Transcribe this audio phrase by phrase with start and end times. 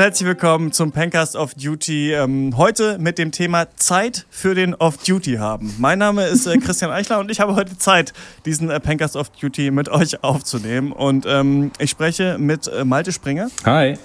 [0.00, 2.14] Und herzlich willkommen zum Pencast of Duty.
[2.14, 5.74] Ähm, heute mit dem Thema Zeit für den Off-Duty haben.
[5.78, 8.14] Mein Name ist äh, Christian Eichler und ich habe heute Zeit,
[8.46, 10.92] diesen äh, Pencast of Duty mit euch aufzunehmen.
[10.92, 13.48] Und ähm, ich spreche mit äh, Malte Springer.
[13.66, 13.98] Hi.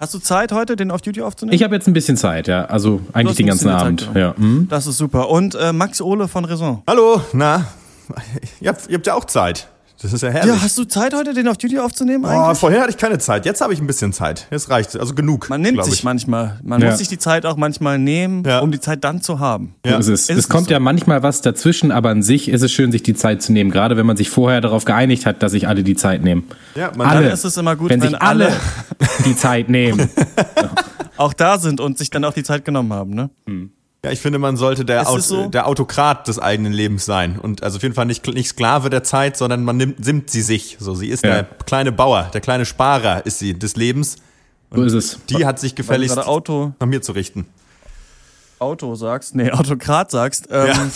[0.00, 1.54] Hast du Zeit heute, den Off-Duty aufzunehmen?
[1.54, 2.64] Ich habe jetzt ein bisschen Zeit, ja.
[2.64, 4.00] Also eigentlich den ganzen Abend.
[4.00, 4.34] Zeit, ja.
[4.38, 4.68] Mhm.
[4.70, 5.28] Das ist super.
[5.28, 6.82] Und äh, Max Ohle von Raison.
[6.86, 7.66] Hallo, na,
[8.62, 9.68] ihr habt, ihr habt ja auch Zeit.
[10.02, 10.52] Das ist ja herrlich.
[10.52, 12.24] Ja, hast du Zeit heute, den auf Duty aufzunehmen?
[12.26, 13.46] Oh, vorher hatte ich keine Zeit.
[13.46, 14.48] Jetzt habe ich ein bisschen Zeit.
[14.50, 15.48] Jetzt reicht also genug.
[15.48, 16.58] Man nimmt sich manchmal.
[16.64, 16.90] Man ja.
[16.90, 18.58] muss sich die Zeit auch manchmal nehmen, ja.
[18.58, 19.76] um die Zeit dann zu haben.
[19.86, 20.02] Ja.
[20.02, 20.36] So ist es.
[20.36, 20.72] es kommt so.
[20.72, 23.70] ja manchmal was dazwischen, aber an sich ist es schön, sich die Zeit zu nehmen.
[23.70, 26.48] Gerade wenn man sich vorher darauf geeinigt hat, dass sich alle die Zeit nehmen.
[26.74, 27.22] Ja, man alle.
[27.22, 28.52] Dann ist es immer gut, wenn, wenn sich alle
[29.24, 30.10] die Zeit nehmen.
[31.16, 33.30] auch da sind und sich dann auch die Zeit genommen haben, ne?
[33.46, 33.70] Hm.
[34.04, 35.46] Ja, ich finde, man sollte der, Aut so?
[35.46, 37.38] der Autokrat des eigenen Lebens sein.
[37.38, 40.42] Und also auf jeden Fall nicht, nicht Sklave der Zeit, sondern man nimmt, simmt sie
[40.42, 40.76] sich.
[40.80, 41.34] So, sie ist ja.
[41.34, 44.16] der kleine Bauer, der kleine Sparer ist sie des Lebens.
[44.70, 45.26] Und so ist es.
[45.26, 47.46] Die hat sich gefälligst Auto, nach mir zu richten.
[48.58, 50.48] Auto sagst, nee, Autokrat sagst.
[50.50, 50.88] Ähm, ja.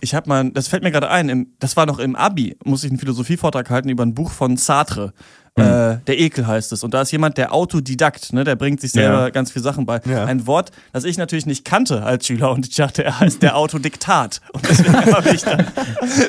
[0.00, 2.82] Ich habe mal, das fällt mir gerade ein, im, das war noch im Abi, muss
[2.82, 5.12] ich einen Philosophievortrag halten über ein Buch von Sartre.
[5.56, 5.64] Mhm.
[5.64, 6.82] Äh, der Ekel heißt es.
[6.82, 9.30] Und da ist jemand, der Autodidakt, ne, der bringt sich selber ja.
[9.30, 10.00] ganz viele Sachen bei.
[10.04, 10.24] Ja.
[10.24, 13.56] Ein Wort, das ich natürlich nicht kannte als Schüler und ich dachte, er heißt der
[13.56, 14.40] Autodiktat.
[14.52, 15.66] Und deswegen habe ich dann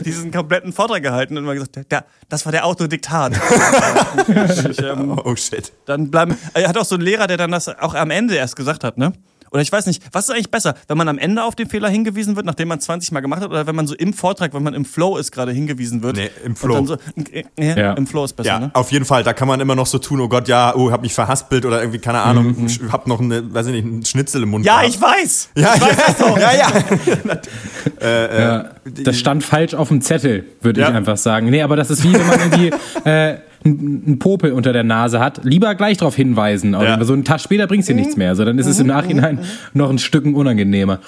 [0.05, 3.33] diesen kompletten Vortrag gehalten und immer gesagt, der, das war der Autodiktat.
[4.69, 5.73] ich, ähm, oh shit.
[5.85, 8.55] Dann bleiben, er hat auch so einen Lehrer, der dann das auch am Ende erst
[8.55, 9.11] gesagt hat, ne?
[9.55, 11.87] Oder ich weiß nicht, was ist eigentlich besser, wenn man am Ende auf den Fehler
[11.87, 14.63] hingewiesen wird, nachdem man 20 Mal gemacht hat, oder wenn man so im Vortrag, wenn
[14.63, 16.17] man im Flow ist, gerade hingewiesen wird?
[16.17, 16.85] Nee, im Flow.
[16.85, 16.97] So,
[17.57, 17.93] ja, ja.
[17.93, 18.71] Im Flow ist besser, ja, ne?
[18.73, 19.23] auf jeden Fall.
[19.23, 21.79] Da kann man immer noch so tun, oh Gott, ja, oh, hab mich verhaspelt oder
[21.79, 22.91] irgendwie, keine Ahnung, mhm.
[22.91, 24.65] hab noch eine, weiß ich nicht, einen Schnitzel im Mund.
[24.65, 24.93] Ja, gehabt.
[24.93, 25.49] ich weiß!
[25.55, 26.37] Ja, ich weiß das doch.
[26.37, 26.71] ja, ja.
[28.01, 28.63] äh, äh,
[29.05, 31.49] das stand falsch auf dem Zettel, würde ich einfach sagen.
[31.49, 32.71] Nee, aber das ist wie, wenn man irgendwie
[33.09, 36.73] äh, einen Popel unter der Nase hat, lieber gleich darauf hinweisen.
[36.73, 37.03] Ja.
[37.03, 38.35] So einen Tag später bringst du nichts mehr.
[38.35, 39.39] So, dann ist es im Nachhinein
[39.73, 40.99] noch ein Stück unangenehmer.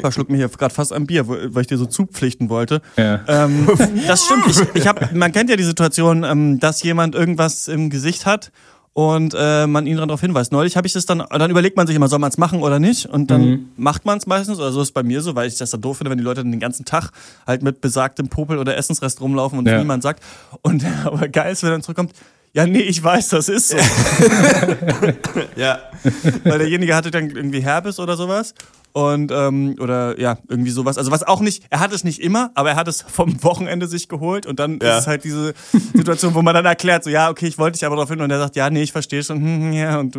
[0.00, 2.80] Verschluckt mich hier gerade fast am Bier, weil ich dir so zupflichten wollte.
[2.96, 3.20] Ja.
[3.26, 3.68] Ähm,
[4.06, 4.46] das stimmt.
[4.48, 8.52] Ich, ich hab, man kennt ja die Situation, ähm, dass jemand irgendwas im Gesicht hat
[8.94, 10.52] und äh, man ihn darauf hinweist.
[10.52, 12.78] Neulich habe ich das dann, dann überlegt man sich immer, soll man es machen oder
[12.78, 13.06] nicht?
[13.06, 13.68] Und dann mhm.
[13.76, 15.80] macht man es meistens, oder so ist es bei mir so, weil ich das dann
[15.80, 17.10] doof finde, wenn die Leute dann den ganzen Tag
[17.46, 19.78] halt mit besagtem Popel oder Essensrest rumlaufen und ja.
[19.78, 20.22] niemand sagt.
[20.60, 22.12] Und aber geil ist, wenn dann zurückkommt,
[22.54, 23.78] ja, nee, ich weiß, das ist so.
[25.56, 25.78] ja.
[26.44, 28.54] Weil derjenige hatte dann irgendwie Herpes oder sowas
[28.92, 30.98] und ähm, oder ja irgendwie sowas.
[30.98, 33.86] Also was auch nicht, er hat es nicht immer, aber er hat es vom Wochenende
[33.86, 34.96] sich geholt und dann ja.
[34.96, 35.54] ist es halt diese
[35.94, 38.30] Situation, wo man dann erklärt, so ja okay, ich wollte dich aber darauf hin und
[38.30, 40.18] er sagt ja nee, ich verstehe schon, hm, hm, ja und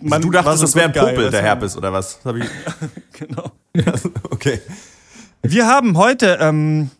[0.00, 2.20] man, du dachtest, das wäre ein Popel, der Herpes oder was?
[2.24, 2.44] Hab ich
[3.12, 3.50] genau.
[4.30, 4.60] okay.
[5.42, 6.90] Wir haben heute ähm,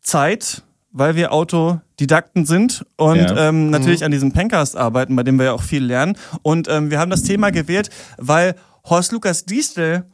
[0.00, 3.48] Zeit, weil wir Autodidakten sind und ja.
[3.48, 4.06] ähm, natürlich mhm.
[4.06, 6.16] an diesem Pencast arbeiten, bei dem wir ja auch viel lernen.
[6.42, 8.54] Und ähm, wir haben das Thema gewählt, weil
[8.84, 10.04] Horst Lukas Diestel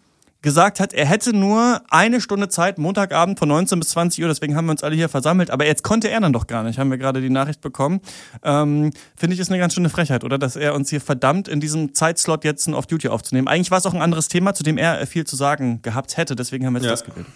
[0.46, 4.54] gesagt hat, er hätte nur eine Stunde Zeit, Montagabend von 19 bis 20 Uhr, deswegen
[4.54, 6.88] haben wir uns alle hier versammelt, aber jetzt konnte er dann doch gar nicht, haben
[6.88, 8.00] wir gerade die Nachricht bekommen.
[8.44, 10.38] Ähm, Finde ich, ist eine ganz schöne Frechheit, oder?
[10.38, 13.48] Dass er uns hier verdammt in diesem Zeitslot jetzt ein Off-Duty aufzunehmen.
[13.48, 16.36] Eigentlich war es auch ein anderes Thema, zu dem er viel zu sagen gehabt hätte,
[16.36, 16.92] deswegen haben wir jetzt ja.
[16.92, 17.26] das gewählt.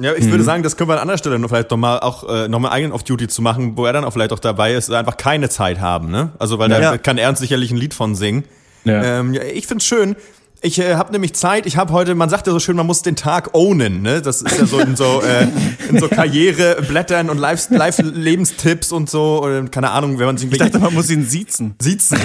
[0.00, 0.32] Ja, ich mhm.
[0.32, 2.90] würde sagen, das können wir an anderer Stelle noch vielleicht nochmal auch äh, nochmal eigenen
[2.90, 6.10] Off-Duty zu machen, wo er dann auch vielleicht auch dabei ist, einfach keine Zeit haben,
[6.10, 6.32] ne?
[6.40, 6.80] Also weil ja.
[6.80, 8.42] da kann er uns sicherlich ein Lied von singen.
[8.84, 9.20] Ja.
[9.20, 10.16] Ähm, ja, ich find's schön,
[10.60, 13.02] ich äh, habe nämlich Zeit, ich habe heute, man sagt ja so schön, man muss
[13.02, 14.20] den Tag ownen, ne?
[14.20, 15.46] Das ist ja so in so, äh,
[15.88, 20.50] in so Karriereblättern und Live-Lebenstipps und so, oder keine Ahnung, wenn man sich...
[20.50, 21.74] Ich dachte, man muss ihn siezen.
[21.80, 22.18] Siezen.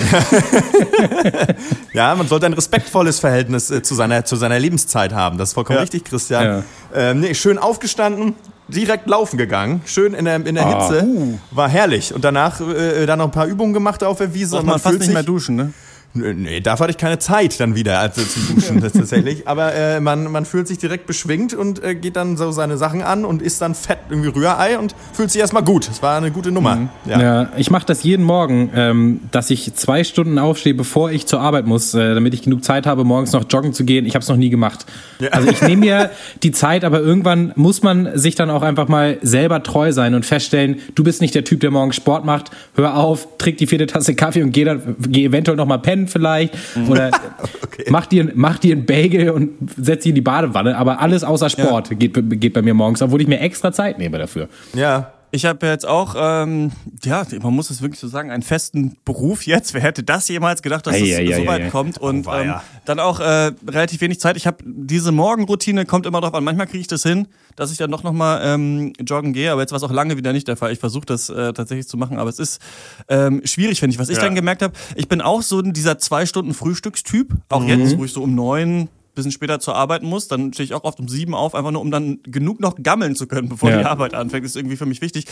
[1.94, 5.38] ja, man sollte ein respektvolles Verhältnis äh, zu, seiner, zu seiner Lebenszeit haben.
[5.38, 5.82] Das ist vollkommen ja.
[5.82, 6.44] richtig, Christian.
[6.44, 6.64] Ja.
[6.96, 8.36] Ähm, nee, schön aufgestanden,
[8.68, 10.90] direkt laufen gegangen, schön in der, in der ah.
[10.90, 11.38] Hitze, uh.
[11.52, 12.14] war herrlich.
[12.14, 14.56] Und danach äh, dann noch ein paar Übungen gemacht auf der Wiese.
[14.56, 15.74] Braucht man, man fast nicht mehr duschen, ne?
[16.16, 19.48] Nee, dafür hatte ich keine Zeit dann wieder also zum Duschen tatsächlich.
[19.48, 23.02] Aber äh, man, man fühlt sich direkt beschwingt und äh, geht dann so seine Sachen
[23.02, 25.90] an und isst dann fett irgendwie Rührei und fühlt sich erstmal gut.
[25.90, 26.76] Es war eine gute Nummer.
[26.76, 26.90] Mhm.
[27.06, 27.22] Ja.
[27.22, 27.50] ja.
[27.58, 31.66] ich mache das jeden Morgen, ähm, dass ich zwei Stunden aufstehe, bevor ich zur Arbeit
[31.66, 34.06] muss, äh, damit ich genug Zeit habe, morgens noch joggen zu gehen.
[34.06, 34.86] Ich habe es noch nie gemacht.
[35.20, 35.30] Ja.
[35.30, 36.12] Also ich nehme mir
[36.44, 40.28] die Zeit, aber irgendwann muss man sich dann auch einfach mal selber treu sein und
[40.28, 42.52] feststellen, du bist nicht der Typ, der morgens Sport macht.
[42.76, 46.03] Hör auf, trink die vierte Tasse Kaffee und geh dann geh eventuell noch mal pennen
[46.04, 46.54] pennen vielleicht.
[46.90, 47.12] Oder
[47.64, 47.86] okay.
[47.90, 50.78] mach, dir, mach dir einen Bagel und setz dich in die Badewanne.
[50.78, 51.96] Aber alles außer Sport ja.
[51.96, 54.48] geht, geht bei mir morgens, obwohl ich mir extra Zeit nehme dafür.
[54.74, 55.14] Ja.
[55.36, 56.72] Ich habe jetzt auch, ähm,
[57.04, 59.74] ja, man muss es wirklich so sagen, einen festen Beruf jetzt.
[59.74, 61.98] Wer hätte das jemals gedacht, dass es so weit kommt?
[61.98, 62.54] Und oh, ähm,
[62.86, 64.38] dann auch äh, relativ wenig Zeit.
[64.38, 66.44] Ich habe diese Morgenroutine, kommt immer drauf an.
[66.44, 69.52] Manchmal kriege ich das hin, dass ich dann doch nochmal ähm, joggen gehe.
[69.52, 70.72] Aber jetzt war es auch lange wieder nicht der Fall.
[70.72, 72.62] Ich versuche das äh, tatsächlich zu machen, aber es ist
[73.10, 74.00] ähm, schwierig, finde ich.
[74.00, 74.24] Was ich ja.
[74.26, 77.34] dann gemerkt habe, ich bin auch so dieser zwei Stunden Frühstückstyp.
[77.50, 77.70] Auch mhm.
[77.70, 80.84] jetzt, wo ich so um neun bisschen später zur Arbeit muss, dann stehe ich auch
[80.84, 83.80] oft um sieben auf, einfach nur um dann genug noch gammeln zu können, bevor ja.
[83.80, 84.44] die Arbeit anfängt.
[84.44, 85.26] Das ist irgendwie für mich wichtig.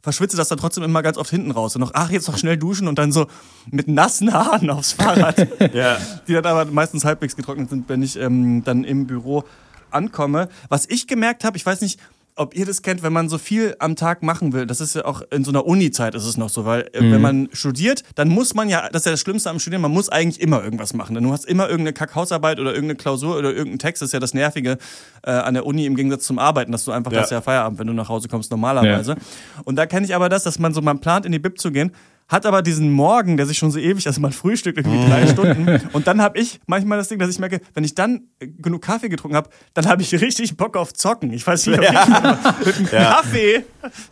[0.00, 1.74] Verschwitze das dann trotzdem immer ganz oft hinten raus.
[1.74, 3.26] Und noch, ach, jetzt noch schnell duschen und dann so
[3.70, 5.48] mit nassen Haaren aufs Fahrrad.
[5.74, 5.98] ja.
[6.26, 9.44] Die dann aber meistens halbwegs getrocknet sind, wenn ich ähm, dann im Büro
[9.90, 10.48] ankomme.
[10.68, 11.98] Was ich gemerkt habe, ich weiß nicht,
[12.38, 14.66] ob ihr das kennt, wenn man so viel am Tag machen will.
[14.66, 17.12] Das ist ja auch in so einer Uni-Zeit ist es noch so, weil äh, mhm.
[17.12, 19.90] wenn man studiert, dann muss man ja, das ist ja das Schlimmste am Studieren, man
[19.90, 21.14] muss eigentlich immer irgendwas machen.
[21.14, 24.02] Denn du hast immer irgendeine Kackhausarbeit oder irgendeine Klausur oder irgendeinen Text.
[24.02, 24.78] Das ist ja das Nervige
[25.22, 27.20] äh, an der Uni im Gegensatz zum Arbeiten, dass du einfach, ja.
[27.20, 29.12] das ja Feierabend, wenn du nach Hause kommst, normalerweise.
[29.12, 29.18] Ja.
[29.64, 31.72] Und da kenne ich aber das, dass man so, man plant in die Bib zu
[31.72, 31.92] gehen
[32.28, 35.80] hat aber diesen Morgen, der sich schon so ewig, also man frühstückt irgendwie drei Stunden.
[35.92, 39.08] Und dann habe ich manchmal das Ding, dass ich merke, wenn ich dann genug Kaffee
[39.08, 41.32] getrunken habe, dann habe ich richtig Bock auf Zocken.
[41.32, 42.38] Ich weiß nicht, ob ja.
[42.60, 43.14] ich mit einem ja.
[43.14, 43.64] Kaffee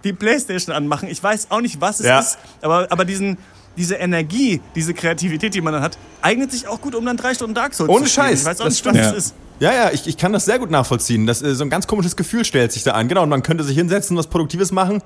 [0.02, 1.08] die Playstation anmachen.
[1.10, 2.20] Ich weiß auch nicht, was es ja.
[2.20, 3.36] ist, aber, aber diesen,
[3.76, 7.34] diese Energie, diese Kreativität, die man dann hat, eignet sich auch gut, um dann drei
[7.34, 8.28] Stunden Dark Souls Ohne zu spielen.
[8.28, 8.40] Scheiß.
[8.40, 9.34] Ich weiß auch nicht, was das ist.
[9.58, 11.26] Ja, ja, ich, ich kann das sehr gut nachvollziehen.
[11.26, 13.08] Das, äh, so ein ganz komisches Gefühl stellt sich da an.
[13.08, 15.02] Genau, und man könnte sich hinsetzen, was Produktives machen.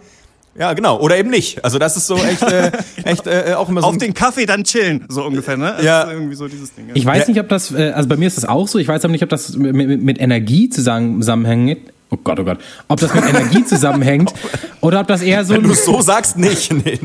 [0.58, 0.99] Ja, genau.
[0.99, 1.64] Oder eben nicht.
[1.64, 2.73] Also das ist so echt, äh,
[3.05, 3.87] echt äh, auch immer so.
[3.87, 5.75] Auf den Kaffee dann chillen, so ungefähr, ne?
[5.76, 6.11] Das ja.
[6.11, 6.91] irgendwie so dieses Ding.
[6.94, 7.29] Ich weiß ja.
[7.29, 8.79] nicht, ob das, äh, also bei mir ist das auch so.
[8.79, 11.93] Ich weiß aber nicht, ob das mit, mit, Energie zusammenhängt.
[12.11, 12.58] Oh Gott, oh Gott.
[12.88, 14.35] Ob das mit Energie zusammenhängt
[14.81, 15.55] oder ob das eher so.
[15.55, 16.73] Wenn du so sagst, nicht.
[16.85, 16.99] Nee,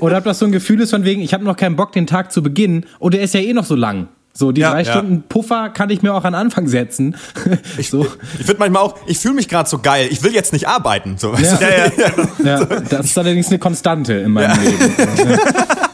[0.00, 2.08] oder ob das so ein Gefühl ist von wegen, ich habe noch keinen Bock, den
[2.08, 2.86] Tag zu beginnen.
[2.98, 4.08] Und der ist ja eh noch so lang.
[4.34, 4.92] So, die ja, drei ja.
[4.92, 7.16] Stunden Puffer kann ich mir auch an Anfang setzen.
[7.78, 8.06] Ich, so.
[8.38, 11.16] ich finde manchmal auch, ich fühle mich gerade so geil, ich will jetzt nicht arbeiten.
[11.18, 11.58] So, ja.
[11.60, 12.64] Ja, ja.
[12.64, 14.94] das ist allerdings eine Konstante in meinem Leben.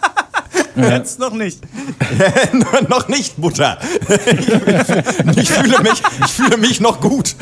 [0.78, 1.60] Jetzt noch nicht.
[2.88, 3.78] noch nicht, Mutter.
[5.36, 7.34] Ich, fühle mich, ich fühle mich noch gut.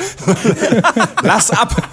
[1.22, 1.88] Lass ab.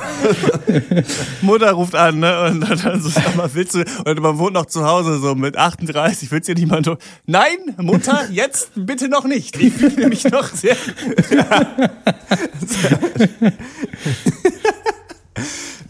[1.41, 2.45] Mutter ruft an, ne?
[2.45, 5.57] Und dann so, sag mal, willst du, und man wohnt noch zu Hause so mit
[5.57, 6.89] 38, willst du dir niemand
[7.25, 9.59] Nein, Mutter, jetzt bitte noch nicht.
[9.59, 10.77] Ich fühle mich noch sehr.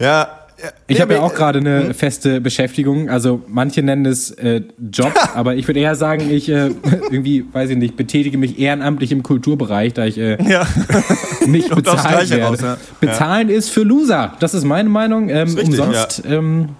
[0.00, 0.43] ja.
[0.86, 1.94] Ich habe ja auch gerade eine hm?
[1.94, 3.08] feste Beschäftigung.
[3.08, 4.62] Also manche nennen es äh,
[4.92, 6.70] Job, aber ich würde eher sagen, ich äh,
[7.10, 10.66] irgendwie, weiß ich nicht, betätige mich ehrenamtlich im Kulturbereich, da ich äh, ja.
[11.46, 12.44] nicht bezahlt werde.
[12.44, 12.76] Raus, ja.
[13.00, 13.56] Bezahlen ja.
[13.56, 14.34] ist für Loser.
[14.40, 15.28] Das ist meine Meinung.
[15.28, 16.70] Ähm, ist richtig, umsonst ähm,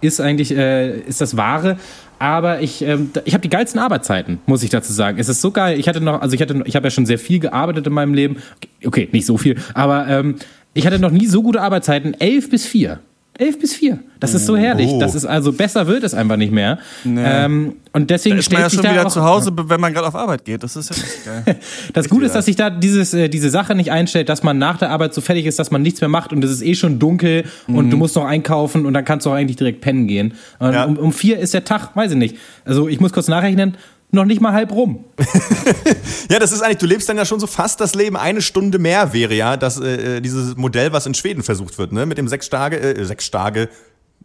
[0.00, 1.78] ist eigentlich äh, ist das Wahre.
[2.18, 5.18] Aber ich, ähm, ich habe die geilsten Arbeitszeiten, muss ich dazu sagen.
[5.18, 5.78] Es ist so geil.
[5.78, 8.12] Ich hatte noch, also ich hatte, ich habe ja schon sehr viel gearbeitet in meinem
[8.12, 8.38] Leben.
[8.84, 10.36] Okay, nicht so viel, aber ähm,
[10.74, 12.14] ich hatte noch nie so gute Arbeitszeiten.
[12.14, 13.00] Elf bis vier.
[13.38, 14.00] 11 bis 4.
[14.18, 14.90] Das ist so herrlich.
[14.90, 14.98] Oh.
[14.98, 16.78] Das ist also besser wird es einfach nicht mehr.
[17.04, 17.22] Nee.
[17.24, 20.16] Ähm, und deswegen da ist man ja schon wieder zu Hause, wenn man gerade auf
[20.16, 20.62] Arbeit geht.
[20.64, 21.56] Das ist ja geil.
[21.92, 24.78] das Gute ist, dass sich da dieses, äh, diese Sache nicht einstellt, dass man nach
[24.78, 26.98] der Arbeit so fertig ist, dass man nichts mehr macht und es ist eh schon
[26.98, 27.76] dunkel mhm.
[27.76, 30.34] und du musst noch einkaufen und dann kannst du auch eigentlich direkt pennen gehen.
[30.60, 30.84] Ja.
[30.84, 32.36] Um, um vier ist der Tag, weiß ich nicht.
[32.64, 33.76] Also ich muss kurz nachrechnen
[34.10, 35.04] noch nicht mal halb rum.
[36.30, 38.16] ja, das ist eigentlich, du lebst dann ja schon so fast das Leben.
[38.16, 41.92] Eine Stunde mehr wäre ja das, äh, äh dieses Modell, was in Schweden versucht wird,
[41.92, 42.06] ne?
[42.06, 43.68] Mit dem sechs Tage, äh, sechs Tage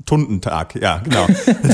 [0.06, 1.28] Tundentag, ja, genau.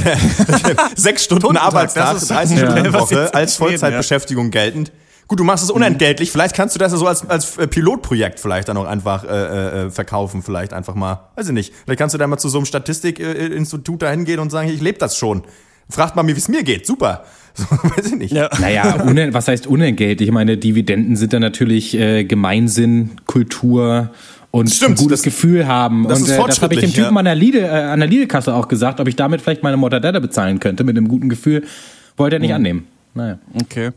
[0.96, 2.94] sechs Stunden Arbeitstag, 30 Stunden ja.
[2.94, 4.92] Woche als Vollzeitbeschäftigung geltend.
[5.28, 6.32] Gut, du machst es unentgeltlich.
[6.32, 9.90] Vielleicht kannst du das so als, als äh, Pilotprojekt vielleicht dann auch einfach äh, äh,
[9.92, 10.42] verkaufen.
[10.42, 11.72] Vielleicht einfach mal, weiß ich nicht.
[11.86, 14.98] Vielleicht kannst du da mal zu so einem Statistikinstitut da hingehen und sagen, ich lebe
[14.98, 15.44] das schon.
[15.90, 16.86] Fragt mal, wie es mir geht.
[16.86, 17.24] Super.
[17.56, 18.32] So, weiß ich nicht.
[18.32, 18.48] Ja.
[18.62, 18.96] Naja,
[19.34, 20.30] was heißt unentgeltlich?
[20.30, 24.12] Ich meine, Dividenden sind dann natürlich äh, Gemeinsinn, Kultur
[24.52, 26.08] und Stimmt, ein gutes das, Gefühl haben.
[26.08, 27.20] Das und äh, das habe ich dem Typen ja.
[27.20, 30.20] an der Lidl, äh, an der Lidl-Kasse auch gesagt, ob ich damit vielleicht meine Mortadella
[30.20, 31.66] bezahlen könnte mit einem guten Gefühl.
[32.16, 32.56] Wollte er nicht hm.
[32.56, 32.88] annehmen.
[33.14, 33.40] Naja.
[33.62, 33.92] Okay.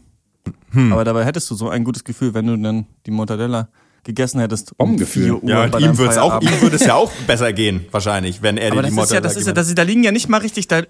[0.72, 0.92] Hm.
[0.92, 3.68] Aber dabei hättest du so ein gutes Gefühl, wenn du dann die Mortadella
[4.04, 4.72] gegessen hättest.
[4.72, 5.40] Um Bombengefühl.
[5.44, 8.72] Ja, und ihm, wird's auch, ihm würde es ja auch besser gehen, wahrscheinlich, wenn er
[8.72, 10.68] Aber dir die Mortadella ja, das ist ja, das, Da liegen ja nicht mal richtig,
[10.68, 10.82] da,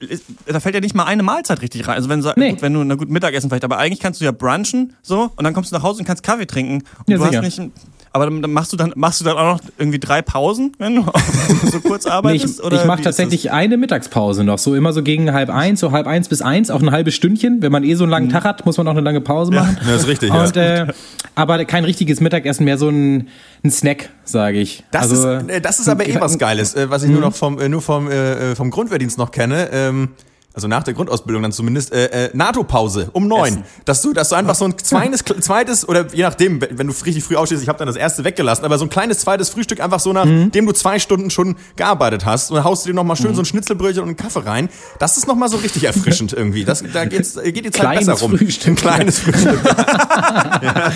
[0.47, 1.97] da fällt ja nicht mal eine Mahlzeit richtig rein.
[1.97, 2.51] Also wenn, nee.
[2.51, 5.45] gut, wenn du na gut Mittagessen vielleicht, aber eigentlich kannst du ja brunchen so und
[5.45, 6.85] dann kommst du nach Hause und kannst Kaffee trinken.
[7.07, 7.43] Und ja, du sicher.
[7.43, 7.73] hast nicht
[8.13, 11.07] aber dann machst du dann machst du dann auch noch irgendwie drei Pausen, wenn du
[11.71, 12.61] so kurz arbeitest?
[12.63, 15.93] Nee, ich ich mache tatsächlich eine Mittagspause noch, so immer so gegen halb eins, so
[15.93, 17.63] halb eins bis eins, auch ein halbes Stündchen.
[17.63, 18.33] Wenn man eh so einen langen mhm.
[18.33, 19.79] Tag hat, muss man auch eine lange Pause machen.
[19.81, 20.31] Ja, das ist richtig.
[20.31, 20.85] Und, ja.
[20.85, 20.93] Äh,
[21.35, 23.29] aber kein richtiges Mittagessen, mehr so ein,
[23.65, 24.85] ein Snack, sage ich.
[24.91, 27.35] Das, also, ist, äh, das ist aber eh was Geiles, äh, was ich nur noch
[27.35, 28.09] vom, nur vom,
[28.55, 29.71] vom Grundwehrdienst noch kenne.
[29.73, 30.11] Ähm,
[30.55, 33.65] also nach der Grundausbildung dann zumindest, äh, äh, NATO-Pause um neun.
[33.85, 37.25] Dass du, dass du einfach so ein zweites, zweites oder je nachdem, wenn du richtig
[37.25, 40.01] früh aufstehst, ich habe dann das erste weggelassen, aber so ein kleines zweites Frühstück einfach
[40.01, 40.67] so nachdem mhm.
[40.67, 43.37] du zwei Stunden schon gearbeitet hast und dann haust du dir nochmal schön mhm.
[43.37, 44.69] so ein Schnitzelbrötchen und einen Kaffee rein.
[44.99, 46.65] Das ist nochmal so richtig erfrischend irgendwie.
[46.65, 48.37] Das, da geht's, geht die Zeit kleines besser rum.
[48.37, 48.69] Frühstück.
[48.69, 49.61] Ein kleines Frühstück.
[49.65, 50.93] ja.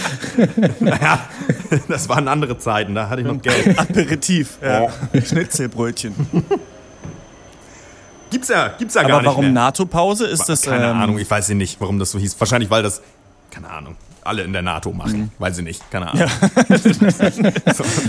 [0.81, 1.21] Naja,
[1.89, 3.79] das waren andere Zeiten, da hatte ich noch Geld.
[3.79, 4.59] Aperitif.
[4.63, 4.89] Ja.
[5.23, 6.15] Schnitzelbrötchen.
[8.31, 9.29] Gibt's ja, gibt's ja Aber gar nicht.
[9.29, 10.63] Aber warum NATO-Pause ist das?
[10.63, 12.39] Keine ähm, Ahnung, ich weiß nicht, warum das so hieß.
[12.39, 13.03] Wahrscheinlich, weil das,
[13.51, 15.19] keine Ahnung, alle in der NATO machen.
[15.19, 15.31] Mhm.
[15.39, 16.29] Weiß ich nicht, keine Ahnung.
[16.69, 16.73] Ja.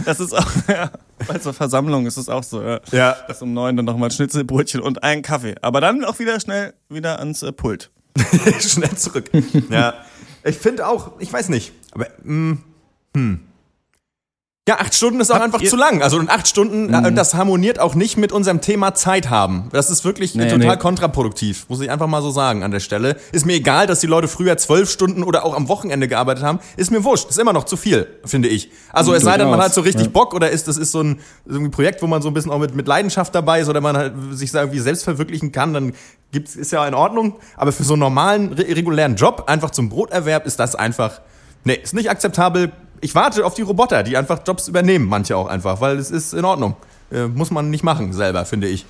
[0.06, 0.92] das ist auch, ja,
[1.28, 2.62] bei so Versammlungen ist es auch so.
[2.62, 2.80] Ja.
[2.92, 3.16] ja.
[3.28, 5.56] Das um neun dann nochmal Schnitzelbrötchen und einen Kaffee.
[5.62, 7.92] Aber dann auch wieder schnell wieder ans äh, Pult.
[8.60, 9.30] schnell zurück.
[9.70, 9.94] ja.
[10.44, 12.58] Ich finde auch, ich weiß nicht, aber, mh,
[13.16, 13.47] hm.
[14.68, 16.02] Ja, acht Stunden ist auch Habt einfach zu lang.
[16.02, 17.16] Also und acht Stunden, äh, mhm.
[17.16, 19.70] das harmoniert auch nicht mit unserem Thema Zeit haben.
[19.72, 20.82] Das ist wirklich nee, total nee.
[20.82, 23.16] kontraproduktiv, muss ich einfach mal so sagen an der Stelle.
[23.32, 26.60] Ist mir egal, dass die Leute früher zwölf Stunden oder auch am Wochenende gearbeitet haben.
[26.76, 27.30] Ist mir wurscht.
[27.30, 28.70] Ist immer noch zu viel, finde ich.
[28.92, 30.12] Also es sei denn, man hat so richtig ja.
[30.12, 32.52] Bock oder ist das ist so ein, so ein Projekt, wo man so ein bisschen
[32.52, 35.94] auch mit, mit Leidenschaft dabei ist oder man halt sich irgendwie selbst verwirklichen kann, dann
[36.34, 37.36] gibt's, ist ja in Ordnung.
[37.56, 41.22] Aber für so einen normalen, regulären Job, einfach zum Broterwerb, ist das einfach,
[41.64, 45.48] nee, ist nicht akzeptabel ich warte auf die Roboter, die einfach Jobs übernehmen, manche auch
[45.48, 46.76] einfach, weil es ist in Ordnung.
[47.12, 48.86] Äh, muss man nicht machen selber, finde ich.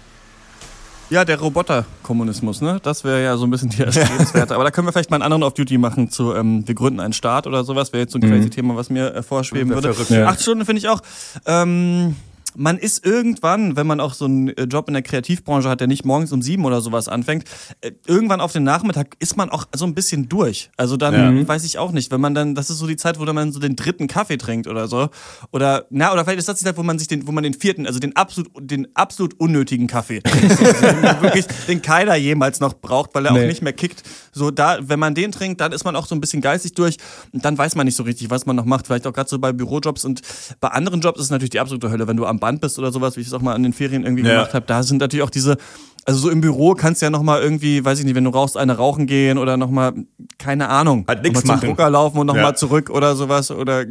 [1.09, 2.79] Ja, der Roboterkommunismus, ne?
[2.83, 4.53] Das wäre ja so ein bisschen die Erstrebenswerte.
[4.55, 7.13] Aber da können wir vielleicht mal einen anderen Off-Duty machen zu ähm, Wir gründen einen
[7.13, 7.93] Staat oder sowas.
[7.93, 8.33] Wäre jetzt so ein mhm.
[8.33, 9.93] crazy Thema, was mir äh, vorschweben würde.
[9.93, 10.27] Verrückt, ja.
[10.27, 11.01] Acht Stunden finde ich auch.
[11.45, 12.15] Ähm,
[12.57, 15.87] man ist irgendwann, wenn man auch so einen äh, Job in der Kreativbranche hat, der
[15.87, 17.43] nicht morgens um sieben oder sowas anfängt,
[17.81, 20.71] äh, irgendwann auf den Nachmittag ist man auch so ein bisschen durch.
[20.75, 21.31] Also dann ja.
[21.31, 21.47] Mhm.
[21.47, 23.59] weiß ich auch nicht, wenn man dann, das ist so die Zeit, wo man so
[23.59, 25.09] den dritten Kaffee trinkt oder so.
[25.51, 27.53] Oder, na, oder vielleicht ist das die Zeit, wo man sich den, wo man den
[27.53, 33.13] vierten, also den absolut, den absolut unnötigen Kaffee, also wirklich, den keiner jemals noch braucht,
[33.13, 33.43] weil er nee.
[33.43, 34.01] auch nicht mehr kickt.
[34.31, 36.97] So da, wenn man den trinkt, dann ist man auch so ein bisschen geistig durch
[37.33, 38.87] und dann weiß man nicht so richtig, was man noch macht.
[38.87, 40.21] Vielleicht auch gerade so bei Bürojobs und
[40.59, 42.91] bei anderen Jobs ist es natürlich die absolute Hölle, wenn du am Band bist oder
[42.91, 44.35] sowas, wie ich es auch mal an den Ferien irgendwie ja.
[44.35, 45.57] gemacht habe, da sind natürlich auch diese,
[46.05, 48.55] also so im Büro kannst du ja nochmal irgendwie, weiß ich nicht, wenn du rauchst,
[48.55, 49.93] eine rauchen gehen oder nochmal,
[50.37, 51.59] keine Ahnung, halt nichts machen.
[51.59, 52.55] zum Drucker laufen und nochmal ja.
[52.55, 53.83] zurück oder sowas oder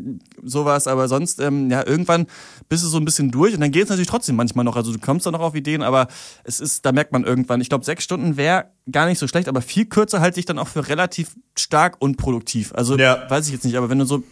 [0.43, 2.27] sowas, aber sonst, ähm, ja, irgendwann
[2.71, 4.91] bist du so ein bisschen durch und dann geht es natürlich trotzdem manchmal noch, also
[4.91, 6.09] du kommst da noch auf Ideen, aber
[6.45, 9.47] es ist, da merkt man irgendwann, ich glaube, sechs Stunden wäre gar nicht so schlecht,
[9.47, 12.73] aber viel kürzer halte ich dann auch für relativ stark unproduktiv.
[12.75, 13.29] Also, ja.
[13.29, 14.23] weiß ich jetzt nicht, aber wenn du so,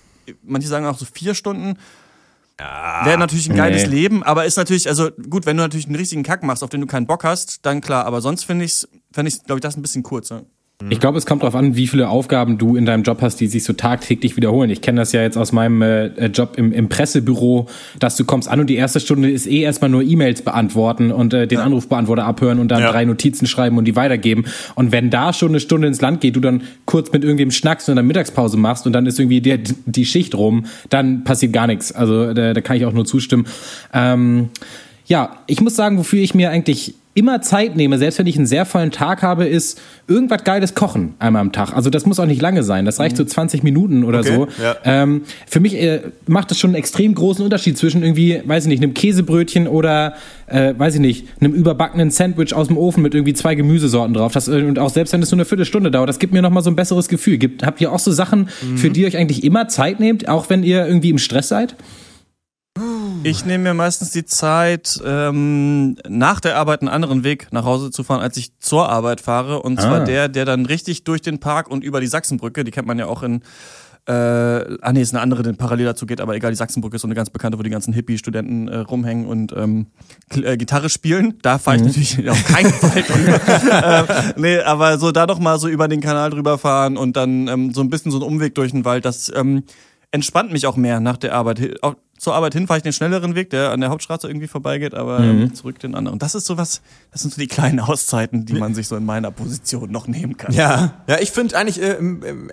[0.43, 1.77] manche sagen auch so vier Stunden,
[2.61, 3.97] ja, Wäre natürlich ein geiles nee.
[3.97, 6.81] Leben, aber ist natürlich, also gut, wenn du natürlich einen richtigen Kack machst, auf den
[6.81, 9.77] du keinen Bock hast, dann klar, aber sonst finde ich, fände ich, glaube ich, das
[9.77, 10.29] ein bisschen kurz.
[10.29, 10.43] Ja.
[10.91, 13.47] Ich glaube, es kommt darauf an, wie viele Aufgaben du in deinem Job hast, die
[13.47, 14.71] sich so tagtäglich wiederholen.
[14.71, 17.69] Ich kenne das ja jetzt aus meinem äh, Job im, im Pressebüro,
[18.01, 21.33] dass du kommst an und die erste Stunde ist eh erstmal nur E-Mails beantworten und
[21.33, 21.65] äh, den ja.
[21.65, 22.91] Anrufbeantworter abhören und dann ja.
[22.91, 24.47] drei Notizen schreiben und die weitergeben.
[24.75, 27.89] Und wenn da schon eine Stunde ins Land geht, du dann kurz mit irgendwem schnackst
[27.89, 31.69] und dann Mittagspause machst und dann ist irgendwie die, die Schicht rum, dann passiert gar
[31.69, 31.93] nichts.
[31.93, 33.47] Also da, da kann ich auch nur zustimmen.
[33.93, 34.51] Ähm,
[35.07, 38.47] ja, ich muss sagen, wofür ich mir eigentlich immer Zeit nehme, selbst wenn ich einen
[38.47, 41.73] sehr vollen Tag habe, ist irgendwas Geiles kochen einmal am Tag.
[41.73, 42.85] Also das muss auch nicht lange sein.
[42.85, 43.65] Das reicht so 20 mhm.
[43.65, 44.49] Minuten oder okay, so.
[44.61, 44.77] Ja.
[44.85, 48.69] Ähm, für mich äh, macht das schon einen extrem großen Unterschied zwischen irgendwie, weiß ich
[48.69, 50.15] nicht, einem Käsebrötchen oder,
[50.49, 54.33] äh, weiß ich nicht, einem überbackenen Sandwich aus dem Ofen mit irgendwie zwei Gemüsesorten drauf.
[54.33, 56.65] Das, äh, und auch selbst wenn es nur eine Viertelstunde dauert, das gibt mir nochmal
[56.65, 57.39] so ein besseres Gefühl.
[57.39, 58.77] Gibt, habt ihr auch so Sachen, mhm.
[58.77, 61.77] für die ihr euch eigentlich immer Zeit nehmt, auch wenn ihr irgendwie im Stress seid?
[63.23, 67.91] Ich nehme mir meistens die Zeit, ähm, nach der Arbeit einen anderen Weg nach Hause
[67.91, 69.63] zu fahren, als ich zur Arbeit fahre.
[69.63, 70.05] Und zwar ah.
[70.05, 73.07] der, der dann richtig durch den Park und über die Sachsenbrücke, die kennt man ja
[73.07, 73.43] auch in
[74.07, 77.03] äh, ah nee, ist eine andere, die parallel dazu geht, aber egal, die Sachsenbrücke ist
[77.03, 79.87] so eine ganz bekannte, wo die ganzen Hippie-Studenten äh, rumhängen und ähm,
[80.31, 81.39] äh, Gitarre spielen.
[81.41, 81.89] Da fahre ich mhm.
[81.89, 83.41] natürlich auf keinen Fall drüber.
[84.27, 87.49] äh, nee, aber so da doch mal so über den Kanal drüber fahren und dann
[87.49, 89.63] ähm, so ein bisschen so ein Umweg durch den Wald, das ähm,
[90.15, 91.83] entspannt mich auch mehr nach der Arbeit.
[91.83, 94.95] Auch zur Arbeit hin fahre ich den schnelleren Weg, der an der Hauptstraße irgendwie vorbeigeht,
[94.95, 95.43] aber mhm.
[95.43, 96.21] Ähm, zurück den anderen.
[96.21, 96.81] Das ist so was,
[97.11, 100.37] das sind so die kleinen Auszeiten, die man sich so in meiner Position noch nehmen
[100.37, 100.53] kann.
[100.53, 101.97] Ja, ja, ich finde eigentlich, äh,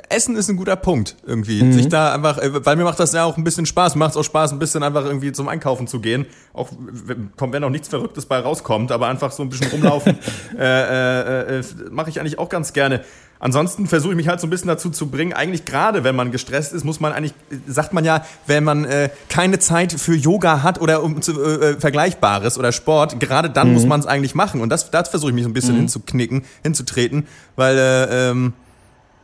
[0.10, 1.62] Essen ist ein guter Punkt irgendwie.
[1.64, 1.74] Mhm.
[1.74, 4.18] Sich da einfach, äh, weil mir macht das ja auch ein bisschen Spaß, macht es
[4.18, 6.26] auch Spaß, ein bisschen einfach irgendwie zum Einkaufen zu gehen.
[6.54, 10.18] Auch wenn noch nichts Verrücktes bei rauskommt, aber einfach so ein bisschen rumlaufen,
[10.58, 13.02] äh, äh, äh, mache ich eigentlich auch ganz gerne.
[13.42, 16.32] Ansonsten versuche ich mich halt so ein bisschen dazu zu bringen, eigentlich gerade wenn man
[16.32, 17.34] gestresst ist, muss man eigentlich,
[17.68, 21.72] sagt man ja, wenn man äh, keine Zeit für Yoga hat oder um zu, äh,
[21.72, 23.74] äh Vergleichbares oder Sport, gerade dann mhm.
[23.74, 24.62] muss man es eigentlich machen.
[24.62, 25.80] Und das, das versuche ich mich so ein bisschen mhm.
[25.80, 28.54] hinzuknicken, hinzutreten, weil äh, ähm,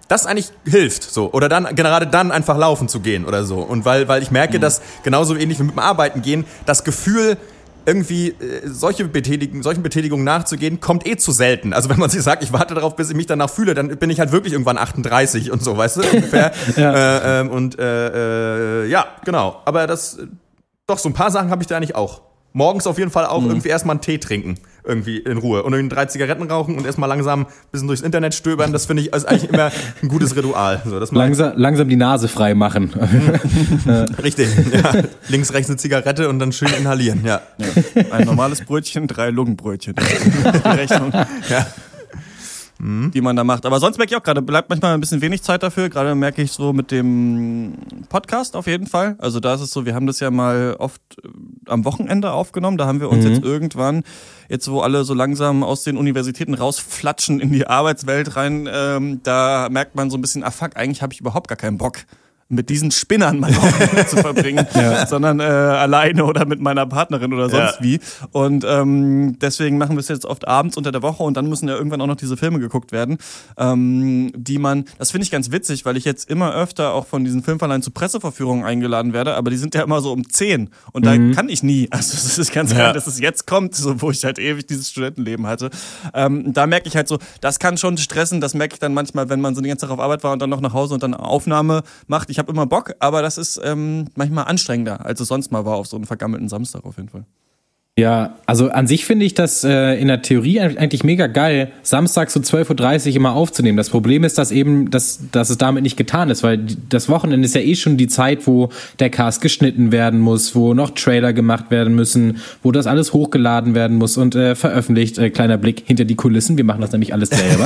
[0.08, 3.84] das eigentlich hilft so oder dann gerade dann einfach laufen zu gehen oder so und
[3.84, 4.62] weil weil ich merke mhm.
[4.62, 7.38] dass genauso ähnlich wie mit dem Arbeiten gehen das Gefühl
[7.88, 8.34] irgendwie äh,
[8.66, 11.72] solche Betätigung, solchen Betätigungen nachzugehen, kommt eh zu selten.
[11.72, 14.10] Also wenn man sich sagt, ich warte darauf, bis ich mich danach fühle, dann bin
[14.10, 16.52] ich halt wirklich irgendwann 38 und so, weißt du, ungefähr.
[16.76, 16.94] ja.
[16.94, 19.62] Äh, ähm, und äh, äh, ja, genau.
[19.64, 20.20] Aber das,
[20.86, 22.22] doch, so ein paar Sachen habe ich da eigentlich auch.
[22.52, 23.50] Morgens auf jeden Fall auch mhm.
[23.50, 24.56] irgendwie erstmal einen Tee trinken,
[24.88, 25.64] irgendwie in Ruhe.
[25.64, 28.72] Und irgendwie drei Zigaretten rauchen und erstmal langsam ein bisschen durchs Internet stöbern.
[28.72, 30.82] Das finde ich ist eigentlich immer ein gutes Ritual.
[30.86, 32.94] So, langsam, langsam die Nase frei machen.
[34.24, 35.04] Richtig, ja.
[35.28, 37.42] Links, rechts eine Zigarette und dann schön inhalieren, ja.
[37.58, 38.04] ja.
[38.12, 39.96] Ein normales Brötchen, drei Lungenbrötchen.
[40.66, 41.12] Die Rechnung.
[41.50, 41.68] Ja
[42.80, 43.12] mhm.
[43.12, 43.66] die man da macht.
[43.66, 45.90] Aber sonst merke ich auch gerade, bleibt manchmal ein bisschen wenig Zeit dafür.
[45.90, 47.74] Gerade merke ich so mit dem
[48.10, 49.16] Podcast auf jeden Fall.
[49.20, 51.28] Also da ist es so, wir haben das ja mal oft äh,
[51.68, 52.78] am Wochenende aufgenommen.
[52.78, 53.32] Da haben wir uns mhm.
[53.32, 54.04] jetzt irgendwann,
[54.50, 59.68] jetzt wo alle so langsam aus den Universitäten rausflatschen in die Arbeitswelt rein, ähm, da
[59.70, 62.00] merkt man so ein bisschen, ah fuck, eigentlich habe ich überhaupt gar keinen Bock
[62.50, 65.06] mit diesen Spinnern mein Wochenende zu verbringen, ja.
[65.06, 67.84] sondern äh, alleine oder mit meiner Partnerin oder sonst ja.
[67.84, 68.00] wie.
[68.32, 71.68] Und ähm, deswegen machen wir es jetzt oft abends unter der Woche und dann müssen
[71.68, 73.18] ja irgendwann auch noch diese Filme geguckt werden,
[73.58, 77.26] ähm, die man, das finde ich ganz witzig, weil ich jetzt immer öfter auch von
[77.26, 81.06] diesen Filmverleihen zu Presseverführungen eingeladen werde, aber die sind ja immer so um 10 und
[81.06, 81.32] mhm.
[81.32, 81.88] da kann ich nie.
[81.92, 82.78] Also es ist ganz ja.
[82.78, 85.70] klar, dass es jetzt kommt, so, wo ich halt ewig dieses Studentenleben hatte.
[86.14, 89.30] Ähm, da merke ich halt so, das kann schon stressen, das merke ich dann manchmal,
[89.30, 91.04] wenn man so die ganze Zeit auf Arbeit war und dann noch nach Hause und
[91.04, 92.30] dann Aufnahme macht.
[92.30, 95.66] Ich ich habe immer Bock, aber das ist ähm, manchmal anstrengender, als es sonst mal
[95.66, 97.26] war auf so einem vergammelten Samstag auf jeden Fall.
[97.98, 102.34] Ja, also an sich finde ich das äh, in der Theorie eigentlich mega geil, samstags
[102.34, 103.76] so 12.30 Uhr immer aufzunehmen.
[103.76, 107.44] Das Problem ist, dass eben, dass, dass es damit nicht getan ist, weil das Wochenende
[107.44, 111.34] ist ja eh schon die Zeit, wo der Cast geschnitten werden muss, wo noch Trailer
[111.34, 115.18] gemacht werden müssen, wo das alles hochgeladen werden muss und äh, veröffentlicht.
[115.18, 117.66] Äh, kleiner Blick hinter die Kulissen, wir machen das nämlich alles selber.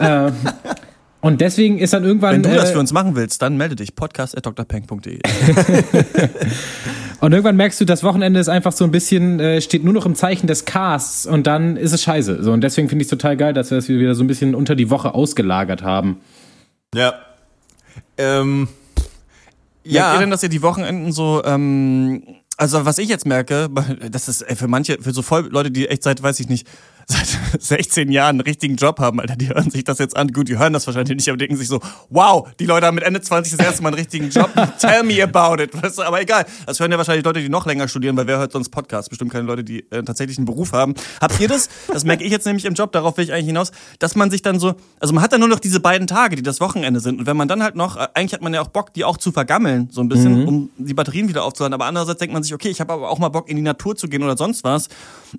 [0.00, 0.32] äh,
[1.22, 2.32] und deswegen ist dann irgendwann.
[2.32, 5.20] Wenn du das äh, für uns machen willst, dann melde dich podcast.drpeng.de.
[7.20, 10.04] und irgendwann merkst du, das Wochenende ist einfach so ein bisschen, äh, steht nur noch
[10.04, 12.42] im Zeichen des Casts und dann ist es scheiße.
[12.42, 14.56] So, und deswegen finde ich es total geil, dass wir das wieder so ein bisschen
[14.56, 16.20] unter die Woche ausgelagert haben.
[16.92, 17.14] Ja.
[18.18, 18.66] Ähm.
[19.84, 20.02] Ja.
[20.02, 22.24] Merkt ihr denn, dass ihr die Wochenenden so, ähm,
[22.56, 23.70] also was ich jetzt merke,
[24.10, 26.66] das ist für manche, für so voll Leute, die echt seit, weiß ich nicht,
[27.06, 29.36] seit 16 Jahren einen richtigen Job haben, Alter.
[29.36, 30.28] Die hören sich das jetzt an.
[30.28, 31.80] Gut, die hören das wahrscheinlich nicht, aber denken sich so,
[32.10, 34.50] wow, die Leute haben mit Ende 20 das erste Mal einen richtigen Job.
[34.80, 35.70] Tell me about it.
[35.80, 36.46] Weißt du, aber egal.
[36.66, 39.08] Das hören ja wahrscheinlich Leute, die noch länger studieren, weil wer hört sonst Podcasts?
[39.08, 40.94] Bestimmt keine Leute, die äh, tatsächlich einen Beruf haben.
[41.20, 41.68] Habt ihr das?
[41.88, 44.42] Das merke ich jetzt nämlich im Job, darauf will ich eigentlich hinaus, dass man sich
[44.42, 47.20] dann so, also man hat dann nur noch diese beiden Tage, die das Wochenende sind.
[47.20, 49.16] Und wenn man dann halt noch, äh, eigentlich hat man ja auch Bock, die auch
[49.16, 50.48] zu vergammeln, so ein bisschen, mhm.
[50.48, 51.74] um die Batterien wieder aufzuladen.
[51.74, 53.96] Aber andererseits denkt man sich, okay, ich habe aber auch mal Bock, in die Natur
[53.96, 54.88] zu gehen oder sonst was.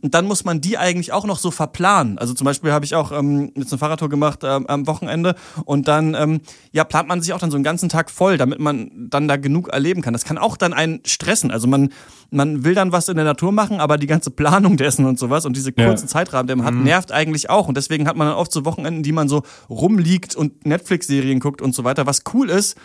[0.02, 2.18] Und dann muss man die eigentlich auch noch so verplanen.
[2.18, 5.36] Also zum Beispiel habe ich auch ähm, jetzt eine Fahrradtour gemacht ähm, am Wochenende
[5.66, 8.60] und dann ähm, ja plant man sich auch dann so einen ganzen Tag voll, damit
[8.60, 10.14] man dann da genug erleben kann.
[10.14, 11.52] Das kann auch dann einen stressen.
[11.52, 11.90] Also man
[12.32, 15.46] man will dann was in der Natur machen, aber die ganze Planung dessen und sowas
[15.46, 16.12] und diese kurzen ja.
[16.12, 16.84] Zeitrahmen, der man hat, mhm.
[16.84, 17.68] nervt eigentlich auch.
[17.68, 21.62] Und deswegen hat man dann oft so Wochenenden, die man so rumliegt und Netflix-Serien guckt
[21.62, 22.76] und so weiter, was cool ist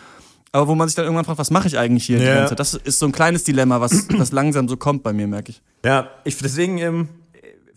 [0.51, 2.21] aber wo man sich dann irgendwann fragt, was mache ich eigentlich hier?
[2.21, 2.49] Ja.
[2.49, 5.61] Das ist so ein kleines Dilemma, was, was langsam so kommt bei mir, merke ich.
[5.85, 7.09] Ja, ich deswegen ähm,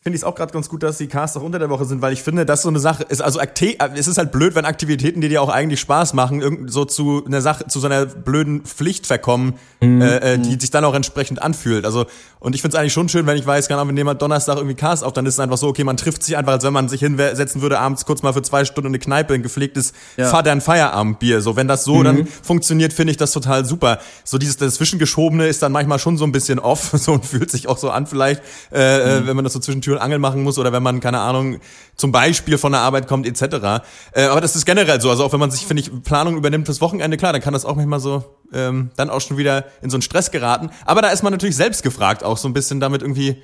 [0.02, 2.02] finde ich es auch gerade ganz gut, dass die Casts auch unter der Woche sind,
[2.02, 3.22] weil ich finde, das so eine Sache ist.
[3.22, 7.24] Also es ist halt blöd, wenn Aktivitäten, die dir auch eigentlich Spaß machen, so zu
[7.24, 10.02] einer Sache, zu so einer blöden Pflicht verkommen, mhm.
[10.02, 11.84] äh, äh die sich dann auch entsprechend anfühlt.
[11.84, 12.06] Also
[12.42, 14.74] und ich finde es eigentlich schon schön, wenn ich weiß, kann, wenn jemand Donnerstag irgendwie
[14.74, 16.88] Cast auf, dann ist es einfach so, okay, man trifft sich einfach, als wenn man
[16.88, 20.28] sich hinsetzen würde abends kurz mal für zwei Stunden in eine Kneipe, ein gepflegtes ja.
[20.28, 21.40] Vater Feierabendbier.
[21.40, 22.04] So wenn das so mhm.
[22.04, 24.00] dann funktioniert, finde ich das total super.
[24.24, 27.68] So dieses dazwischengeschobene ist dann manchmal schon so ein bisschen off, so und fühlt sich
[27.68, 29.28] auch so an vielleicht, äh, äh mhm.
[29.28, 31.60] wenn man das so zwischen Tür und Angel machen muss oder wenn man keine Ahnung
[31.96, 33.84] zum Beispiel von der Arbeit kommt etc.
[34.12, 35.10] Äh, aber das ist generell so.
[35.10, 37.64] Also auch wenn man sich, finde ich, Planung übernimmt fürs Wochenende, klar, dann kann das
[37.64, 40.70] auch manchmal so ähm, dann auch schon wieder in so einen Stress geraten.
[40.84, 43.42] Aber da ist man natürlich selbst gefragt, auch so ein bisschen damit irgendwie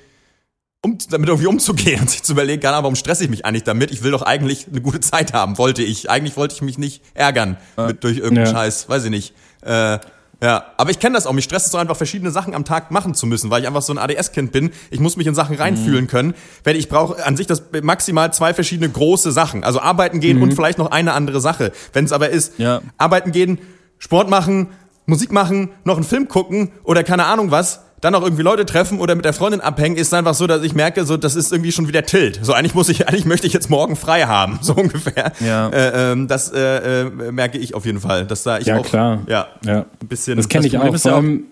[0.84, 3.90] um, damit irgendwie umzugehen und sich zu überlegen, gar warum stresse ich mich eigentlich damit?
[3.90, 6.10] Ich will doch eigentlich eine gute Zeit haben, wollte ich.
[6.10, 8.52] Eigentlich wollte ich mich nicht ärgern mit, durch irgendeinen ja.
[8.52, 9.34] Scheiß, weiß ich nicht.
[9.62, 9.98] Äh,
[10.42, 11.32] ja, aber ich kenne das auch.
[11.32, 13.82] Mich stresst es so einfach, verschiedene Sachen am Tag machen zu müssen, weil ich einfach
[13.82, 14.70] so ein ADS-Kind bin.
[14.90, 16.08] Ich muss mich in Sachen reinfühlen mhm.
[16.08, 16.34] können.
[16.62, 19.64] Weil ich brauche an sich das maximal zwei verschiedene große Sachen.
[19.64, 20.44] Also arbeiten gehen mhm.
[20.44, 21.72] und vielleicht noch eine andere Sache.
[21.92, 22.82] Wenn es aber ist, ja.
[22.98, 23.58] arbeiten gehen,
[23.98, 24.68] Sport machen,
[25.06, 29.00] Musik machen, noch einen Film gucken oder keine Ahnung was, dann auch irgendwie Leute treffen
[29.00, 31.72] oder mit der Freundin abhängen, ist einfach so, dass ich merke, so das ist irgendwie
[31.72, 32.40] schon wieder Tilt.
[32.42, 35.32] So eigentlich muss ich, eigentlich möchte ich jetzt morgen frei haben, so ungefähr.
[35.40, 35.68] Ja.
[35.68, 38.86] Äh, ähm, das äh, äh, merke ich auf jeden Fall, dass da ich ja, auch
[38.86, 39.22] klar.
[39.26, 39.86] ja, ja.
[40.00, 40.36] ein bisschen.
[40.36, 40.96] Das kenne ich auch.
[40.96, 41.44] Vor allem,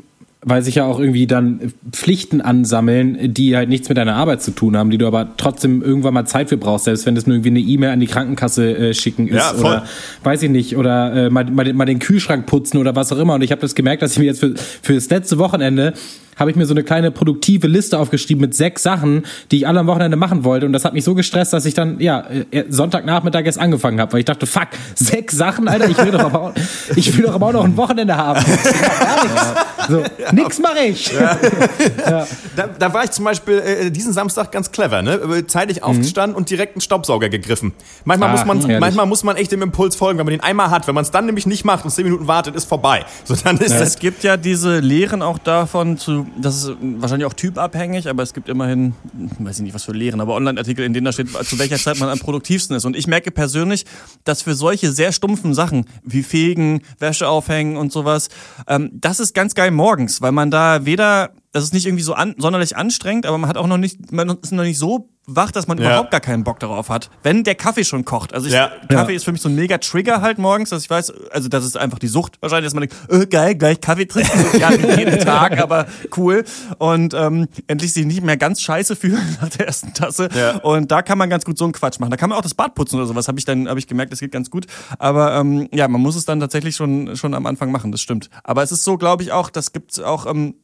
[0.48, 4.52] weil sich ja auch irgendwie dann Pflichten ansammeln, die halt nichts mit deiner Arbeit zu
[4.52, 7.35] tun haben, die du aber trotzdem irgendwann mal Zeit für brauchst, selbst wenn das nur
[7.35, 9.87] irgendwie eine E-Mail an die Krankenkasse äh, schicken ist ja, oder
[10.22, 13.35] weiß ich nicht oder äh, mal, mal, mal den Kühlschrank putzen oder was auch immer.
[13.35, 15.94] Und ich habe das gemerkt, dass ich mir jetzt für, für das letzte Wochenende
[16.37, 19.81] habe ich mir so eine kleine produktive Liste aufgeschrieben mit sechs Sachen, die ich alle
[19.81, 20.66] am Wochenende machen wollte.
[20.66, 24.12] Und das hat mich so gestresst, dass ich dann, ja, äh, Sonntagnachmittag erst angefangen habe,
[24.12, 26.53] weil ich dachte, fuck, sechs Sachen, Alter, ich will doch aber auch,
[26.96, 28.44] ich will doch aber auch noch ein Wochenende haben.
[28.44, 29.66] Gar nichts.
[29.88, 31.12] So, ja, nix mache ich.
[31.12, 31.38] Ja.
[32.11, 32.27] ja.
[32.57, 35.46] Da, da, war ich zum Beispiel äh, diesen Samstag ganz clever, ne?
[35.46, 35.83] Zeitig mhm.
[35.85, 37.72] aufgestanden und direkt einen Staubsauger gegriffen.
[38.05, 40.70] Manchmal, Ach, muss man, manchmal muss man echt dem Impuls folgen, wenn man den einmal
[40.70, 40.87] hat.
[40.87, 43.05] Wenn man es dann nämlich nicht macht und zehn Minuten wartet, ist vorbei.
[43.25, 47.27] So, dann ist ja, es gibt ja diese Lehren auch davon, zu, das ist wahrscheinlich
[47.27, 48.95] auch typabhängig, aber es gibt immerhin,
[49.39, 51.99] weiß ich nicht, was für Lehren, aber Online-Artikel, in denen da steht, zu welcher Zeit
[51.99, 52.85] man am produktivsten ist.
[52.85, 53.85] Und ich merke persönlich,
[54.25, 58.29] dass für solche sehr stumpfen Sachen wie Fegen, Wäsche aufhängen und sowas,
[58.69, 62.12] ähm, das ist ganz geil morgens, weil man da weder das ist nicht irgendwie so
[62.12, 65.51] an, sonderlich anstrengend, aber man hat auch noch nicht, man ist noch nicht so wach,
[65.51, 65.87] dass man ja.
[65.87, 67.11] überhaupt gar keinen Bock darauf hat.
[67.23, 68.33] Wenn der Kaffee schon kocht.
[68.33, 68.71] Also ich, ja.
[68.89, 69.17] Kaffee ja.
[69.17, 71.77] ist für mich so ein mega Trigger halt morgens, dass ich weiß, also das ist
[71.77, 75.59] einfach die Sucht wahrscheinlich, dass man denkt, äh, geil, gleich Kaffee trinken, ja, jeden Tag,
[75.62, 75.87] aber
[76.17, 76.45] cool.
[76.79, 80.29] Und ähm, endlich sich nicht mehr ganz scheiße fühlen nach der ersten Tasse.
[80.33, 80.59] Ja.
[80.59, 82.11] Und da kann man ganz gut so einen Quatsch machen.
[82.11, 84.12] Da kann man auch das Bad putzen oder sowas, habe ich dann, habe ich gemerkt,
[84.12, 84.67] das geht ganz gut.
[84.99, 88.31] Aber ähm, ja, man muss es dann tatsächlich schon, schon am Anfang machen, das stimmt.
[88.45, 90.55] Aber es ist so, glaube ich, auch, das gibt auch ähm,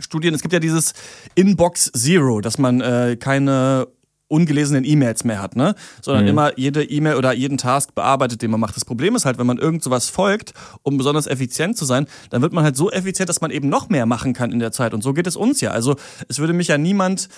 [0.00, 0.94] Studien, es gibt ja dieses
[1.34, 3.88] Inbox Zero, dass man äh, keine
[4.28, 5.74] ungelesenen E-Mails mehr hat, ne?
[6.02, 6.30] Sondern mhm.
[6.30, 8.76] immer jede E-Mail oder jeden Task bearbeitet, den man macht.
[8.76, 12.42] Das Problem ist halt, wenn man irgend sowas folgt, um besonders effizient zu sein, dann
[12.42, 14.94] wird man halt so effizient, dass man eben noch mehr machen kann in der Zeit.
[14.94, 15.70] Und so geht es uns ja.
[15.70, 15.96] Also
[16.28, 17.28] es würde mich ja niemand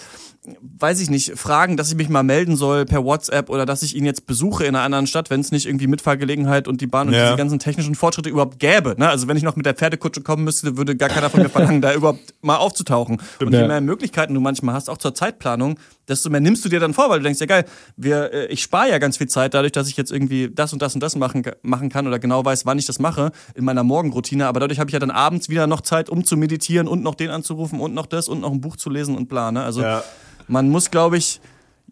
[0.79, 3.94] weiß ich nicht, fragen, dass ich mich mal melden soll per WhatsApp oder dass ich
[3.94, 7.09] ihn jetzt besuche in einer anderen Stadt, wenn es nicht irgendwie Mitfahrgelegenheit und die Bahn
[7.09, 7.26] und ja.
[7.26, 8.94] diese ganzen technischen Fortschritte überhaupt gäbe.
[8.96, 9.09] Ne?
[9.09, 11.83] Also wenn ich noch mit der Pferdekutsche kommen müsste, würde gar keiner von mir verlangen,
[11.83, 13.20] da überhaupt mal aufzutauchen.
[13.37, 16.70] Stimmt, und je mehr Möglichkeiten du manchmal hast, auch zur Zeitplanung, desto mehr nimmst du
[16.70, 17.64] dir dann vor, weil du denkst, ja geil,
[17.96, 20.82] wir, äh, ich spare ja ganz viel Zeit dadurch, dass ich jetzt irgendwie das und
[20.82, 23.84] das und das machen, machen kann oder genau weiß, wann ich das mache in meiner
[23.84, 24.46] Morgenroutine.
[24.46, 27.14] Aber dadurch habe ich ja dann abends wieder noch Zeit, um zu meditieren und noch
[27.14, 29.52] den anzurufen und noch das und noch ein Buch zu lesen und bla.
[29.52, 29.62] Ne?
[29.62, 30.02] Also ja
[30.50, 31.40] man muss, glaube ich,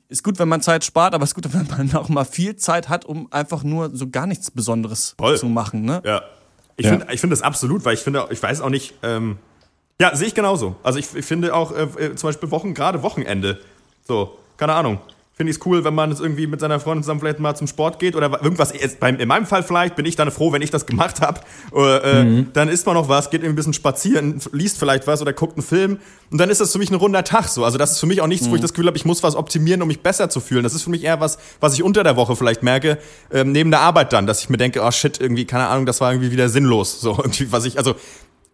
[0.08, 2.56] ist gut, wenn man Zeit spart, aber es ist gut, wenn man auch mal viel
[2.56, 5.38] Zeit hat, um einfach nur so gar nichts Besonderes Voll.
[5.38, 5.82] zu machen.
[5.82, 6.02] Ne?
[6.04, 6.22] Ja.
[6.76, 6.92] Ich ja.
[6.92, 9.38] finde ich find das absolut, weil ich finde, ich weiß auch nicht, ähm,
[10.00, 10.76] ja, sehe ich genauso.
[10.84, 13.58] Also ich, ich finde auch äh, äh zum Beispiel Wochen, gerade Wochenende,
[14.06, 14.98] so, keine Ahnung
[15.38, 17.68] finde ich es cool, wenn man es irgendwie mit seiner Freundin zusammen vielleicht mal zum
[17.68, 18.72] Sport geht oder irgendwas.
[18.72, 21.40] In meinem Fall vielleicht bin ich dann froh, wenn ich das gemacht habe.
[21.72, 22.48] Äh, mhm.
[22.54, 25.62] Dann isst man noch was, geht ein bisschen spazieren, liest vielleicht was oder guckt einen
[25.62, 25.98] Film.
[26.32, 27.64] Und dann ist das für mich ein runder Tag so.
[27.64, 28.50] Also das ist für mich auch nichts, mhm.
[28.50, 28.64] wo ich mhm.
[28.64, 30.64] das Gefühl habe, ich muss was optimieren, um mich besser zu fühlen.
[30.64, 32.98] Das ist für mich eher was, was ich unter der Woche vielleicht merke,
[33.32, 36.00] ähm, neben der Arbeit dann, dass ich mir denke, oh shit, irgendwie, keine Ahnung, das
[36.00, 37.00] war irgendwie wieder sinnlos.
[37.00, 37.94] So irgendwie, was ich, also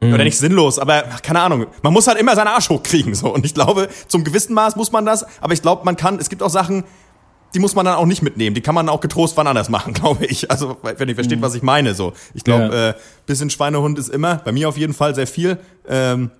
[0.09, 0.15] Mhm.
[0.15, 1.67] Oder nicht sinnlos, aber keine Ahnung.
[1.83, 3.15] Man muss halt immer seinen Arsch hochkriegen.
[3.15, 3.33] So.
[3.33, 6.29] Und ich glaube, zum gewissen Maß muss man das, aber ich glaube, man kann, es
[6.29, 6.85] gibt auch Sachen,
[7.55, 8.55] die muss man dann auch nicht mitnehmen.
[8.55, 10.51] Die kann man auch getrost wann anders machen, glaube ich.
[10.51, 11.43] Also, wenn ihr versteht, mhm.
[11.43, 11.95] was ich meine.
[11.95, 12.91] So, ich glaube, ja.
[12.91, 12.95] äh,
[13.27, 15.59] bisschen Schweinehund ist immer, bei mir auf jeden Fall sehr viel.
[15.89, 16.31] Ähm,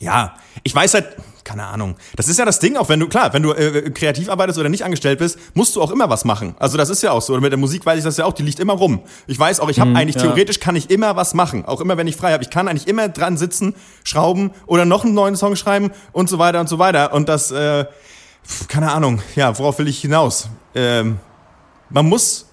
[0.00, 1.96] ja, ich weiß halt, keine Ahnung.
[2.16, 4.68] Das ist ja das Ding, auch wenn du, klar, wenn du äh, kreativ arbeitest oder
[4.68, 6.54] nicht angestellt bist, musst du auch immer was machen.
[6.58, 7.34] Also das ist ja auch so.
[7.34, 9.02] Und mit der Musik weiß ich das ja auch, die liegt immer rum.
[9.26, 10.22] Ich weiß auch, ich habe mhm, eigentlich, ja.
[10.22, 11.64] theoretisch kann ich immer was machen.
[11.64, 12.42] Auch immer, wenn ich frei habe.
[12.42, 13.74] Ich kann eigentlich immer dran sitzen,
[14.04, 17.12] schrauben oder noch einen neuen Song schreiben und so weiter und so weiter.
[17.12, 17.86] Und das, äh,
[18.68, 20.48] keine Ahnung, ja, worauf will ich hinaus?
[20.74, 21.18] Ähm,
[21.90, 22.46] man muss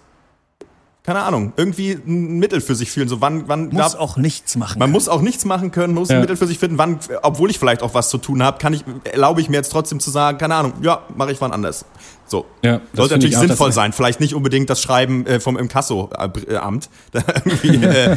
[1.10, 3.10] keine Ahnung, irgendwie ein Mittel für sich fühlen.
[3.10, 4.78] So wann, wann muss auch nichts machen.
[4.78, 4.94] Man können.
[4.94, 6.18] muss auch nichts machen können, muss ja.
[6.18, 6.78] ein Mittel für sich finden.
[6.78, 9.72] Wann, obwohl ich vielleicht auch was zu tun habe, kann ich, erlaube ich mir jetzt
[9.72, 11.84] trotzdem zu sagen, keine Ahnung, ja, mache ich wann anders.
[12.28, 12.46] So.
[12.64, 13.92] Ja, Sollte natürlich auch, sinnvoll sein.
[13.92, 16.90] Vielleicht nicht unbedingt das Schreiben äh, vom Inkasso-Amt.
[17.14, 18.16] äh,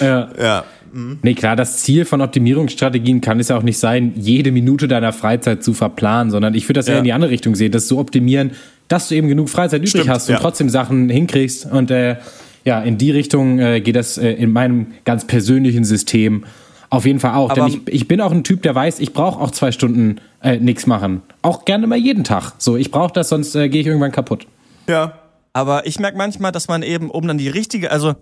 [0.04, 0.28] ja.
[0.36, 0.64] ja.
[0.92, 1.20] Mhm.
[1.22, 5.12] Nee, klar, das Ziel von Optimierungsstrategien kann es ja auch nicht sein, jede Minute deiner
[5.12, 6.94] Freizeit zu verplanen, sondern ich würde das ja.
[6.94, 8.52] eher in die andere Richtung sehen, das zu optimieren,
[8.88, 10.40] dass du eben genug Freizeit übrig Stimmt, hast und ja.
[10.40, 11.70] trotzdem Sachen hinkriegst.
[11.70, 12.16] Und äh,
[12.64, 16.44] ja, in die Richtung äh, geht das äh, in meinem ganz persönlichen System
[16.88, 17.50] auf jeden Fall auch.
[17.50, 20.20] Aber Denn ich, ich bin auch ein Typ, der weiß, ich brauche auch zwei Stunden
[20.42, 21.22] äh, nichts machen.
[21.42, 22.52] Auch gerne mal jeden Tag.
[22.58, 24.46] So, ich brauche das, sonst äh, gehe ich irgendwann kaputt.
[24.88, 25.18] Ja.
[25.52, 28.14] Aber ich merke manchmal, dass man eben, um dann die richtige, also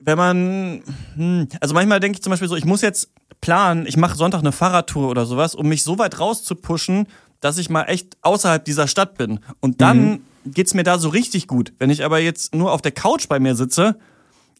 [0.00, 0.82] wenn man,
[1.16, 3.10] hm, also manchmal denke ich zum Beispiel so, ich muss jetzt
[3.40, 7.06] planen, ich mache Sonntag eine Fahrradtour oder sowas, um mich so weit rauszupushen,
[7.40, 9.40] dass ich mal echt außerhalb dieser Stadt bin.
[9.60, 10.20] Und dann mhm.
[10.46, 11.72] geht's mir da so richtig gut.
[11.78, 13.96] Wenn ich aber jetzt nur auf der Couch bei mir sitze,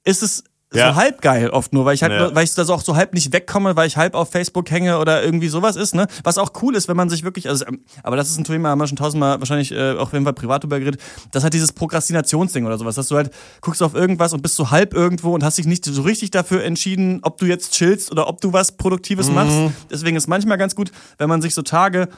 [0.04, 0.90] ist es ja.
[0.90, 2.34] so halb geil oft nur, weil ich halt, ja.
[2.34, 4.98] weil ich da so auch so halb nicht wegkomme, weil ich halb auf Facebook hänge
[4.98, 6.06] oder irgendwie sowas ist, ne?
[6.24, 8.70] Was auch cool ist, wenn man sich wirklich, also, ähm, aber das ist ein Thema,
[8.70, 11.72] haben wir schon tausendmal wahrscheinlich äh, auch wenn wir privat drüber geredet, das hat dieses
[11.72, 15.42] Prokrastinationsding oder sowas, dass du halt guckst auf irgendwas und bist so halb irgendwo und
[15.42, 18.72] hast dich nicht so richtig dafür entschieden, ob du jetzt chillst oder ob du was
[18.72, 19.34] Produktives mhm.
[19.34, 19.58] machst.
[19.90, 22.08] Deswegen ist manchmal ganz gut, wenn man sich so Tage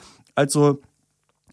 [0.40, 0.81] also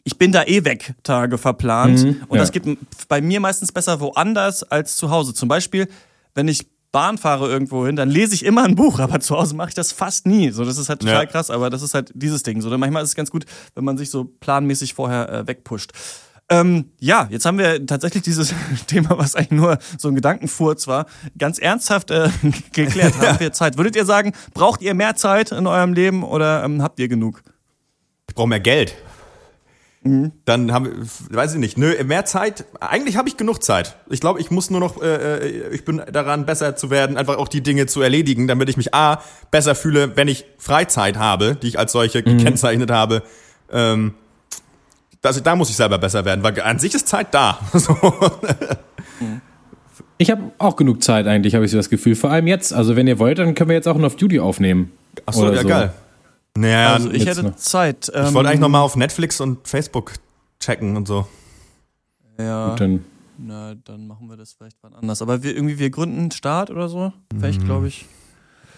[0.05, 2.01] ich bin da eh weg Tage verplant.
[2.03, 2.41] Mhm, und ja.
[2.41, 2.63] das geht
[3.09, 5.33] bei mir meistens besser woanders als zu Hause.
[5.33, 5.89] Zum Beispiel,
[6.33, 9.55] wenn ich Bahn fahre irgendwo hin, dann lese ich immer ein Buch, aber zu Hause
[9.55, 10.51] mache ich das fast nie.
[10.51, 11.25] So, das ist halt total ja.
[11.25, 12.61] krass, aber das ist halt dieses Ding.
[12.61, 13.45] So, manchmal ist es ganz gut,
[13.75, 15.91] wenn man sich so planmäßig vorher äh, wegpusht.
[16.49, 18.53] Ähm, ja, jetzt haben wir tatsächlich dieses
[18.87, 22.29] Thema, was eigentlich nur so ein Gedankenfurz war, ganz ernsthaft äh,
[22.71, 23.19] geklärt.
[23.19, 23.75] Haben wir Zeit?
[23.75, 27.43] Würdet ihr sagen, braucht ihr mehr Zeit in eurem Leben oder ähm, habt ihr genug?
[28.37, 28.95] Brauche mehr Geld.
[30.03, 30.31] Mhm.
[30.45, 32.65] Dann haben wir, weiß ich nicht, nö, mehr Zeit.
[32.79, 33.97] Eigentlich habe ich genug Zeit.
[34.11, 37.37] Ich glaube, ich muss nur noch, äh, äh, ich bin daran, besser zu werden, einfach
[37.37, 41.57] auch die Dinge zu erledigen, damit ich mich A, besser fühle, wenn ich Freizeit habe,
[41.59, 42.37] die ich als solche mhm.
[42.37, 43.23] gekennzeichnet habe.
[43.71, 44.13] Ähm,
[45.23, 47.59] also da muss ich selber besser werden, weil an sich ist Zeit da.
[50.19, 52.15] ich habe auch genug Zeit eigentlich, habe ich so das Gefühl.
[52.15, 52.71] Vor allem jetzt.
[52.71, 54.91] Also wenn ihr wollt, dann können wir jetzt auch ein Off-Duty aufnehmen.
[55.25, 55.67] Achso, ja so.
[55.67, 55.91] geil.
[56.59, 57.55] Naja, also ich hätte noch.
[57.55, 58.11] Zeit.
[58.13, 60.13] Ähm, ich wollte eigentlich nochmal auf Netflix und Facebook
[60.59, 61.27] checken und so.
[62.39, 62.71] Ja.
[62.71, 63.05] Und dann,
[63.37, 65.21] na, dann machen wir das vielleicht wann anders.
[65.21, 67.13] Aber wir irgendwie, wir gründen einen Start oder so.
[67.31, 67.65] Vielleicht, mhm.
[67.65, 68.05] glaube ich.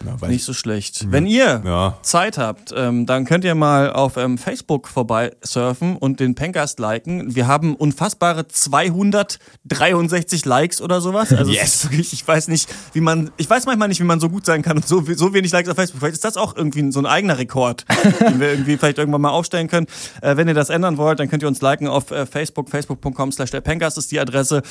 [0.05, 1.11] Ja, nicht so schlecht.
[1.11, 1.97] Wenn ihr ja.
[2.01, 6.79] Zeit habt, ähm, dann könnt ihr mal auf ähm, Facebook vorbei surfen und den Pencast
[6.79, 7.35] liken.
[7.35, 11.33] Wir haben unfassbare 263 Likes oder sowas.
[11.33, 11.83] Also yes.
[11.83, 14.61] Wirklich, ich weiß nicht, wie man, ich weiß manchmal nicht, wie man so gut sein
[14.61, 15.99] kann und so, so wenig Likes auf Facebook.
[15.99, 17.85] Vielleicht ist das auch irgendwie so ein eigener Rekord,
[18.21, 19.87] den wir irgendwie vielleicht irgendwann mal aufstellen können.
[20.21, 23.31] Äh, wenn ihr das ändern wollt, dann könnt ihr uns liken auf äh, Facebook, facebook.com
[23.31, 24.61] slash der Pencast ist die Adresse.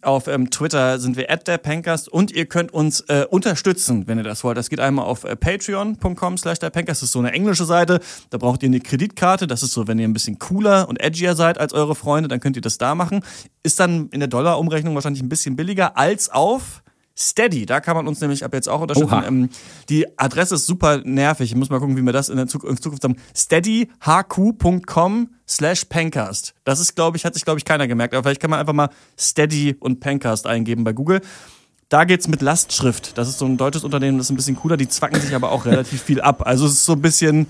[0.00, 4.18] Auf ähm, Twitter sind wir at der Pencast und ihr könnt uns äh, unterstützen, wenn
[4.18, 4.56] ihr das wollt.
[4.56, 8.00] Das geht einmal auf äh, patreon.com slash der Das ist so eine englische Seite.
[8.30, 9.46] Da braucht ihr eine Kreditkarte.
[9.46, 12.40] Das ist so, wenn ihr ein bisschen cooler und edgier seid als eure Freunde, dann
[12.40, 13.20] könnt ihr das da machen.
[13.62, 16.82] Ist dann in der Dollar-Umrechnung wahrscheinlich ein bisschen billiger als auf
[17.14, 19.22] Steady, da kann man uns nämlich ab jetzt auch unterstützen.
[19.26, 19.50] Ähm,
[19.90, 21.50] die Adresse ist super nervig.
[21.50, 23.16] Ich muss mal gucken, wie wir das in der Zukunft, Zukunft haben.
[23.36, 26.54] steadyhq.com slash Pencast.
[26.64, 28.14] Das ist, glaube ich, hat sich, glaube ich, keiner gemerkt.
[28.14, 31.20] Aber vielleicht kann man einfach mal Steady und Pencast eingeben bei Google.
[31.92, 33.18] Da geht's mit Lastschrift.
[33.18, 34.78] Das ist so ein deutsches Unternehmen, das ist ein bisschen cooler.
[34.78, 36.46] Die zwacken sich aber auch relativ viel ab.
[36.46, 37.48] Also es ist so ein bisschen,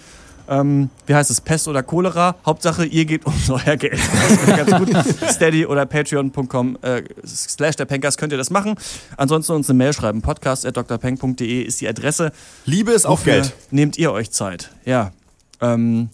[0.48, 2.34] ähm, wie heißt es, Pest oder Cholera.
[2.44, 4.00] Hauptsache, ihr gebt uns euer Geld.
[4.48, 4.90] ganz gut.
[5.30, 8.74] Steady oder patreon.com äh, slash der Pencast könnt ihr das machen.
[9.16, 10.22] Ansonsten uns eine Mail schreiben.
[10.22, 12.32] Podcast at drpeng.de ist die Adresse.
[12.66, 13.52] Liebe ist auf Geld.
[13.70, 14.70] Nehmt ihr euch Zeit.
[14.84, 15.12] Ja.
[15.60, 16.08] Ähm,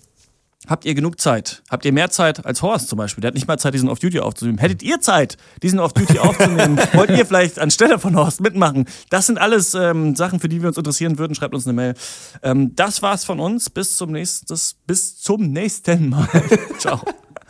[0.68, 1.62] Habt ihr genug Zeit?
[1.70, 3.22] Habt ihr mehr Zeit als Horst zum Beispiel?
[3.22, 4.59] Der hat nicht mal Zeit, diesen Off-Duty aufzunehmen.
[4.59, 6.78] Hättet ihr Zeit, diesen Off-Duty aufzunehmen?
[6.92, 8.87] Wollt ihr vielleicht anstelle von Horst mitmachen?
[9.09, 11.35] Das sind alles ähm, Sachen, für die wir uns interessieren würden.
[11.35, 11.94] Schreibt uns eine Mail.
[12.42, 13.70] Ähm, das war's von uns.
[13.70, 14.54] Bis zum nächsten,
[14.87, 16.28] bis zum nächsten Mal.
[16.78, 17.00] Ciao.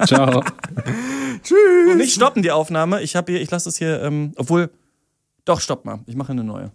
[0.07, 0.45] Ciao.
[1.43, 1.91] Tschüss.
[1.91, 3.03] Und nicht stoppen die Aufnahme.
[3.03, 4.71] Ich habe hier, ich lasse es hier, ähm, obwohl,
[5.45, 5.99] doch, stopp mal.
[6.07, 6.71] Ich mache eine neue.